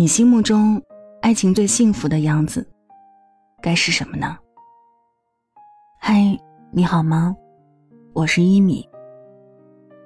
[0.00, 0.80] 你心目中
[1.22, 2.64] 爱情最幸福的样子，
[3.60, 4.38] 该是什么呢？
[5.98, 6.38] 嗨，
[6.70, 7.34] 你好吗？
[8.12, 8.88] 我是一米。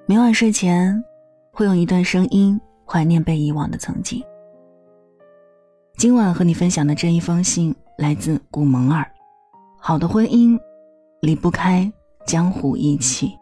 [0.07, 0.99] 每晚睡前
[1.51, 4.19] 会用一段声音怀念被遗忘的曾经。
[5.99, 9.07] 今晚和你分享的这一封信来自古蒙尔。
[9.77, 10.59] 好的婚姻
[11.21, 11.93] 离不开
[12.25, 13.37] 江湖义气。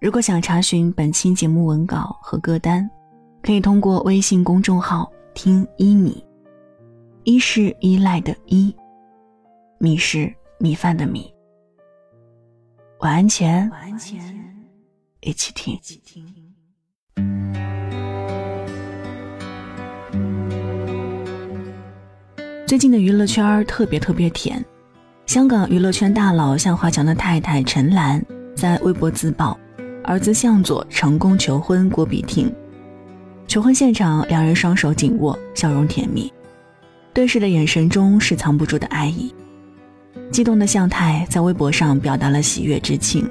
[0.00, 2.88] 如果想查询本期节目文稿和歌单。
[3.42, 6.22] 可以通过微信公众号听一米，
[7.24, 8.74] 一是依赖的依，
[9.78, 11.32] 米是米饭的米。
[13.00, 14.20] 晚安前，晚安前，
[15.20, 15.78] 一起听。
[22.66, 24.62] 最近的娱乐圈特别特别甜，
[25.24, 28.22] 香港娱乐圈大佬向华强的太太陈岚
[28.54, 29.58] 在微博自曝，
[30.04, 32.52] 儿子向佐成功求婚郭碧婷。
[33.48, 36.30] 求婚现场，两人双手紧握，笑容甜蜜，
[37.14, 39.34] 对视的眼神中是藏不住的爱意。
[40.30, 43.26] 激动的向太在微博上表达了喜悦之情，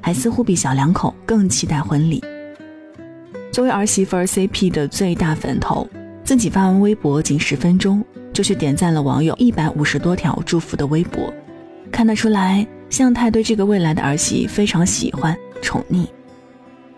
[0.00, 2.20] 还似乎比小两口更期待婚礼。
[3.52, 5.88] 作为儿媳妇 CP 的最大粉头，
[6.24, 11.32] 自己发完微博仅十分钟，就去点赞了网友一百五十多条祝福的微博，
[11.92, 16.08] 看得出来，向太对这个未来的儿媳非常喜欢宠溺。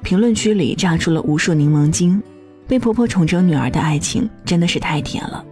[0.03, 2.23] 评论区里炸出了无数柠檬精。
[2.67, 5.45] 被婆婆宠成女儿的爱情真的是太甜了，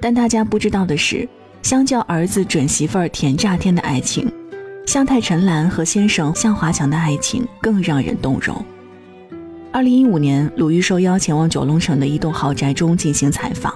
[0.00, 1.28] 但大家不知道的是，
[1.62, 4.30] 相较儿子准媳妇儿甜炸天的爱情，
[4.86, 8.64] 向太陈岚和先生向华强的爱情更让人动容。
[9.70, 13.72] 二零一五年，鲁豫受邀前往九龙城的一栋豪宅中进行采访，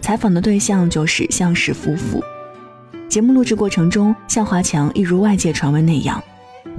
[0.00, 2.22] 采访的对象就是向氏夫妇。
[3.08, 6.22] 节目录制过程中，向华强一如外界传闻那样，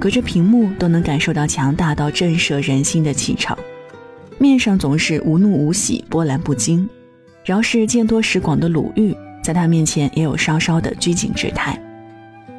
[0.00, 3.56] 隔着屏幕都能感受到强大到震慑人心的气场。
[4.38, 6.88] 面上总是无怒无喜、波澜不惊，
[7.44, 11.80] 饶是见多识广的鲁豫，在他面前也有稍稍的拘谨之态。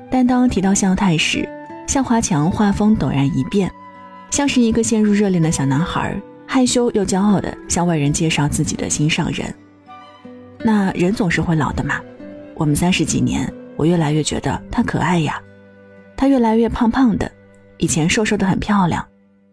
[0.10, 1.48] 但当提到向太时，
[1.88, 3.72] 向华强画风陡然一变，
[4.32, 9.54] 像是一个陷入热恋的小男孩，害羞又骄傲的向外人介绍自己的心上人。
[10.60, 12.00] 那人总是会老的嘛，
[12.56, 15.42] 我们三十几年，我越来越觉得他可爱呀。
[16.16, 17.30] 他越来越胖胖的，
[17.78, 19.06] 以前瘦瘦的很漂亮，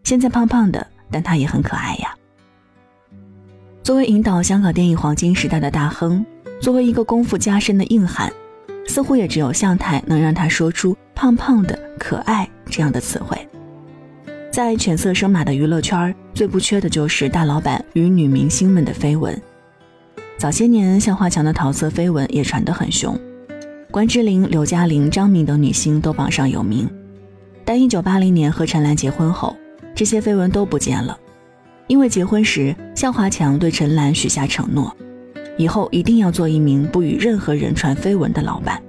[0.04, 0.86] 现在胖胖的。
[1.12, 2.12] 但他也很可爱呀。
[3.82, 6.24] 作为引导香港电影黄金时代的大亨，
[6.60, 8.32] 作为一个功夫加深的硬汉，
[8.88, 13.36] 似乎也只有向太能让他说出“胖胖的可爱”这样的词汇。
[14.50, 19.40] 在犬色生马的娱乐圈，最不缺的就是大老板与女明星们的绯闻。
[20.38, 23.18] 早些年，向华强的桃色绯闻也传得很凶，
[23.90, 26.88] 关之琳、刘嘉玲、张敏等女星都榜上有名。
[27.64, 29.56] 但1980年和陈岚结婚后，
[29.94, 31.18] 这些绯闻都不见了，
[31.86, 34.94] 因为结婚时向华强对陈岚许下承诺，
[35.56, 38.82] 以后一定要做一名不与任何人传绯闻的老板。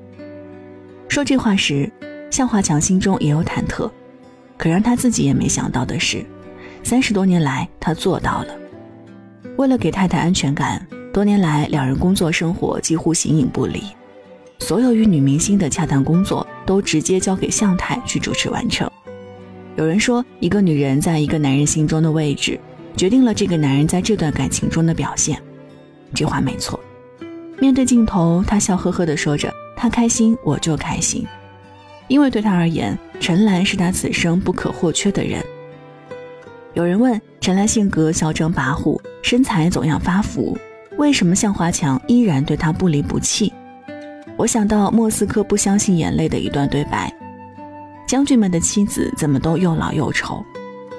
[1.10, 1.92] 说这话时，
[2.32, 3.92] 向华强心中也有忐忑，
[4.58, 6.26] 可让他自己也没想到的是，
[6.84, 8.56] 三十多年来他做到了。
[9.58, 13.84] 为了给太太安全感，多年来两人工作生活几乎形影不离，
[14.58, 18.90] 所有与女明星的洽谈工作都直接交给向太去主持完成。
[19.76, 22.60] 有人说，一个女人在一个男人心中的位置，
[22.96, 25.42] 决定了这个男人在这段感情中的表现。
[26.14, 26.80] 这话没错。
[27.60, 31.26] 面对镜头，他笑呵呵地说着：“他开心，我就开心。”
[32.08, 35.44] 因为对他而言，陈岚是他此生不可或缺的人。
[36.76, 40.56] 有人问陈岚性格嚣张跋扈，身材总要发福，
[40.98, 43.52] 为什么向华强依然对她不离不弃？
[44.38, 47.12] 我想到莫斯科不相信眼泪的一段对白。
[48.14, 50.46] 将军们的妻子怎么都又老又丑，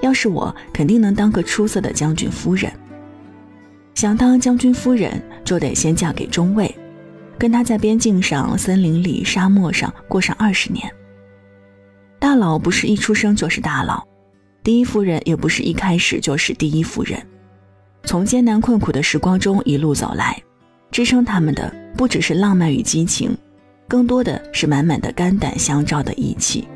[0.03, 2.73] 要是我，肯定能当个出色的将军夫人。
[3.95, 6.77] 想当将军夫人，就得先嫁给中尉，
[7.39, 10.93] 跟他在边境上、森林里、沙漠上过上二十年。
[12.19, 14.05] 大佬不是一出生就是大佬，
[14.65, 17.25] 第一夫人也不是一开始就是第一夫人。
[18.03, 20.37] 从艰难困苦的时光中一路走来，
[20.91, 23.39] 支撑他们的不只是浪漫与激情，
[23.87, 26.67] 更多的是满满的肝胆相照的义气。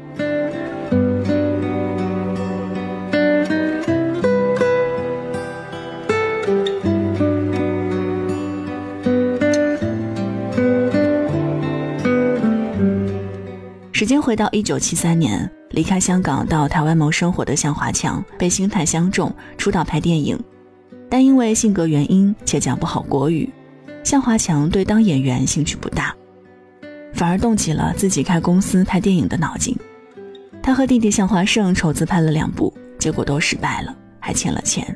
[14.28, 20.38] 回到一九七三年，离开香港到台湾谋生活的向华强被星探相中，出道拍电影，
[21.08, 23.48] 但因为性格原因且讲不好国语，
[24.04, 26.14] 向华强对当演员兴趣不大，
[27.14, 29.74] 反而动起了自己开公司拍电影的脑筋。
[30.62, 34.94] 他和弟弟向华胜筹资拍了两部，结果都失败了，还欠了钱。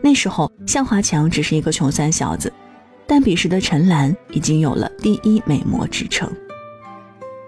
[0.00, 2.52] 那时候向华强只是一个穷酸小子，
[3.04, 6.30] 但彼时的陈岚已经有了第一美模之称。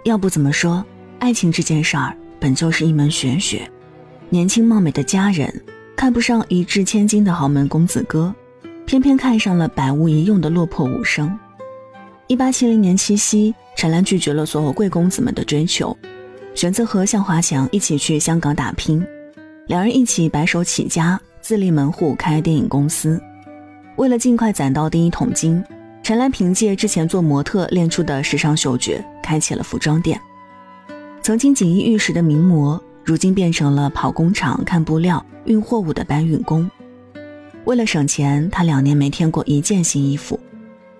[0.04, 0.84] 要不怎么说，
[1.18, 3.70] 爱情这件事儿本就是一门玄学。
[4.30, 5.52] 年轻貌美的佳人
[5.94, 8.34] 看不上一掷千金的豪门公子哥，
[8.86, 11.38] 偏偏看上了百无一用的落魄武生。
[12.28, 15.94] 一八七零年七夕，陈岚拒绝了所有贵公子们的追求，
[16.54, 19.04] 选择和向华强一起去香港打拼。
[19.66, 23.20] 两人一起白手起家，自立门户，开电影公司。
[23.96, 25.62] 为了尽快攒到第一桶金，
[26.02, 29.04] 陈岚凭借之前做模特练出的时尚嗅觉。
[29.22, 30.20] 开起了服装店，
[31.22, 36.68] 曾经锦衣玉食的名模，如今变成了跑工厂、看布料、运货物的搬运工。
[37.64, 40.40] 为了省钱，他两年没添过一件新衣服，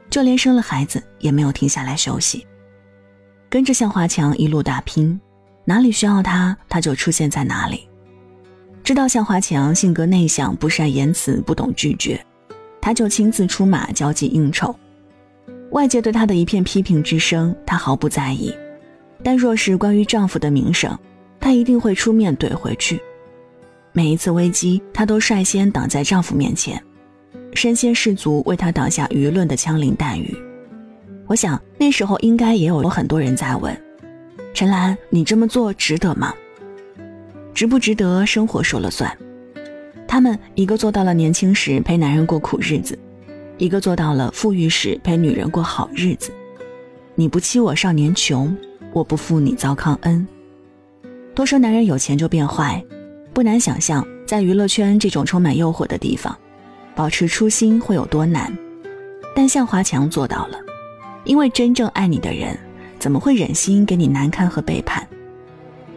[0.08, 2.46] 就连生了孩子也没有停下来休息。
[3.49, 5.20] 跟着向华强一路打拼，
[5.64, 7.88] 哪里需要他，他就出现在哪里。
[8.85, 12.25] 知道向华强性格内向，不善言辞，不懂拒绝，
[12.81, 14.73] 他就亲自出马交际应酬。
[15.70, 18.52] 外界对她的一片批评之声，她毫不在意；
[19.22, 20.99] 但若是关于丈夫的名声，
[21.38, 23.00] 她一定会出面怼回去。
[23.93, 26.82] 每一次危机，她都率先挡在丈夫面前，
[27.55, 30.37] 身先士卒，为他挡下舆论的枪林弹雨。
[31.26, 33.76] 我想那时候应该也有很多人在问：
[34.52, 36.34] 陈岚，你这么做值得吗？
[37.55, 39.17] 值不值得，生活说了算。
[40.08, 42.99] 他们一个做到了年轻时陪男人过苦日子。
[43.60, 46.32] 一个做到了富裕时陪女人过好日子，
[47.14, 48.56] 你不欺我少年穷，
[48.94, 50.26] 我不负你糟糠恩。
[51.34, 52.82] 都说男人有钱就变坏，
[53.34, 56.34] 不难想象，在娱乐圈这种充满诱惑的地方，
[56.94, 58.50] 保持初心会有多难。
[59.36, 60.58] 但向华强做到了，
[61.24, 62.58] 因为真正爱你的人，
[62.98, 65.06] 怎么会忍心给你难堪和背叛？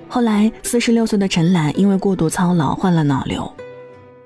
[0.09, 3.49] 后来，四十六岁的陈岚因为过度操劳患了脑瘤，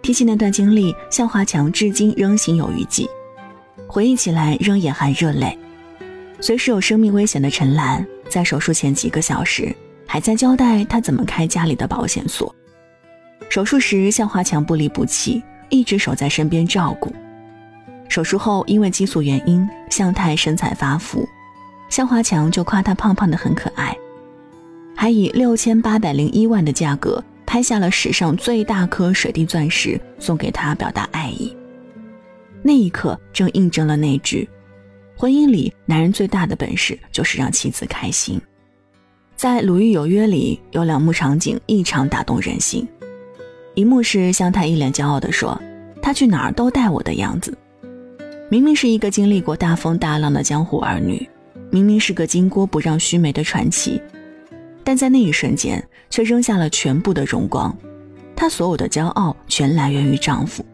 [0.01, 3.07] 提起那段经历，向华强至今仍心有余悸。
[3.87, 5.57] 回忆起来仍眼含热泪。
[6.39, 9.75] 随时有生命危险的陈岚，在手术前几个小时
[10.05, 12.53] 还在交代她怎么开家里的保险锁。
[13.49, 17.11] 手术时，向华强不离不弃，一直守在身边照顾。
[18.07, 21.27] 手术后，因为激素原因，向太身材发福，
[21.89, 23.97] 向华强就夸她胖胖的很可爱，
[24.95, 31.56] 还以六千八百零一万的价格拍下了史上最大颗水滴钻石，送给她表达爱意。
[32.67, 34.45] 那一刻，正印证了那句
[35.15, 38.41] ：“婚姻里，男人最大的本事就是让妻子开心。”
[39.37, 42.85] 在《鲁豫有约》里，有两幕场景异常打动人心。
[43.73, 45.57] 一幕是香太一脸骄傲地说
[46.03, 47.57] ：“他去哪儿都带我的样子。”
[48.51, 51.25] 明明是一个经历过大风大浪的江湖儿女，
[51.71, 54.01] 明明是个金锅不让须眉的传奇，
[54.83, 57.73] 但在那一瞬间，却扔下了全部的荣光。
[58.35, 60.65] 她所有的骄傲，全来源于丈夫。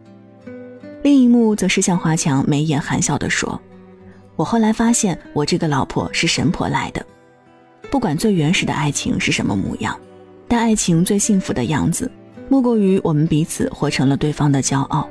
[1.03, 3.59] 另一幕则是向华强眉眼含笑地说
[4.37, 7.05] ：“我后来发现，我这个老婆是神婆来的。
[7.91, 9.99] 不管最原始的爱情是什么模样，
[10.47, 12.09] 但爱情最幸福的样子，
[12.47, 15.07] 莫过于我们彼此活成了对方的骄傲。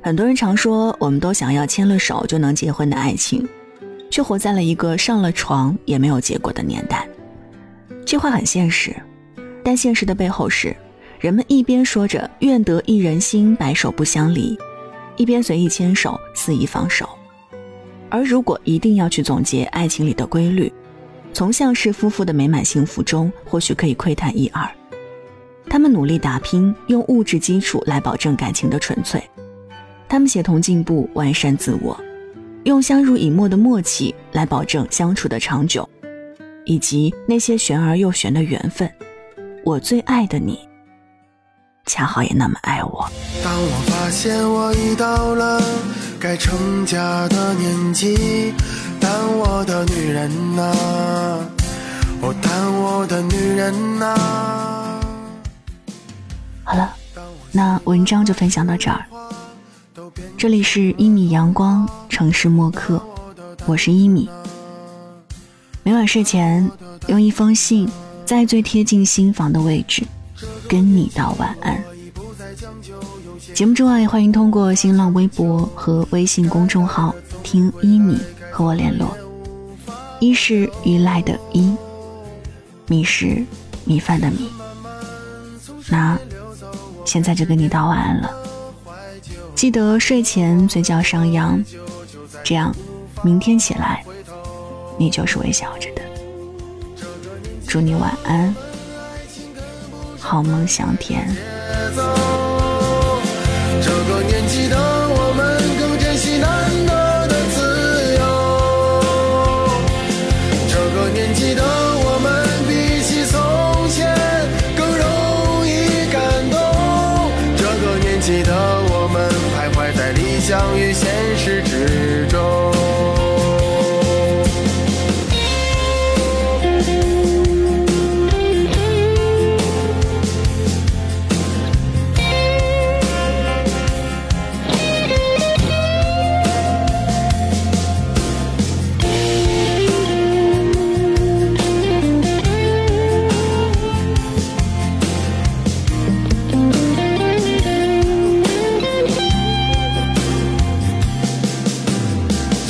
[0.00, 3.46] 很多人常说，我们都想要牵了手就能结婚的爱情，
[4.10, 7.06] 却活在了一个上了床也没有结果的年代。
[8.06, 8.96] 这话很现实，
[9.62, 10.74] 但现实的背后是。”
[11.22, 14.58] 人们一边说着“愿得一人心，白首不相离”，
[15.16, 17.08] 一边随意牵手，肆意放手。
[18.08, 20.72] 而如果一定要去总结爱情里的规律，
[21.32, 24.68] 从向氏夫妇的美满幸福中，或许可以窥探一二：
[25.70, 29.20] 他们努力打拼，用物质基础来保证感情的纯粹；
[30.08, 31.96] 他们协同进步，完善自我，
[32.64, 35.88] 用相濡以沫的默契来保证相处的长久；
[36.64, 38.90] 以及那些玄而又玄的缘分。
[39.64, 40.58] 我最爱的你。
[41.86, 43.10] 恰好也那么爱我。
[43.44, 45.60] 当我发现我已到了
[46.18, 48.54] 该成家的年纪，
[49.00, 50.74] 但我的女人呐，
[52.20, 55.00] 我，但我的女人呐。
[56.64, 56.94] 好了，
[57.50, 59.04] 那文章就分享到这儿。
[60.38, 63.02] 这里是一米阳光城市默客，
[63.66, 64.30] 我是一米。
[65.82, 66.70] 每晚睡前
[67.08, 67.90] 用一封信，
[68.24, 70.04] 在最贴近心房的位置。
[70.72, 71.84] 跟你道晚安。
[73.52, 77.14] 节目之外，欢迎通过新浪微博和微信公众号
[77.44, 78.18] “听一米”
[78.50, 79.14] 和我联络。
[80.18, 81.76] 一是依赖的依，
[82.86, 83.44] 米是
[83.84, 84.50] 米饭的米。
[85.90, 86.18] 那
[87.04, 88.30] 现在就跟你道晚安了。
[89.54, 91.62] 记得睡前嘴角上扬，
[92.42, 92.74] 这样
[93.22, 94.02] 明天起来
[94.96, 96.00] 你就是微笑着的。
[97.68, 98.54] 祝你晚安。
[100.22, 101.28] 好梦想天
[103.82, 104.76] 这个年纪的